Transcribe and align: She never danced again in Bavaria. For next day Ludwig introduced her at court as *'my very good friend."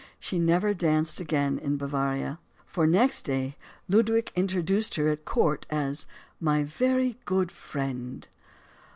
She 0.19 0.39
never 0.39 0.73
danced 0.73 1.19
again 1.19 1.59
in 1.59 1.77
Bavaria. 1.77 2.39
For 2.65 2.87
next 2.87 3.21
day 3.21 3.55
Ludwig 3.87 4.31
introduced 4.35 4.95
her 4.95 5.09
at 5.09 5.25
court 5.25 5.67
as 5.69 6.07
*'my 6.39 6.63
very 6.63 7.19
good 7.25 7.51
friend." 7.51 8.27